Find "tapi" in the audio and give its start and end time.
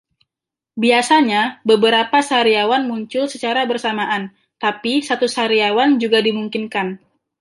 4.63-4.93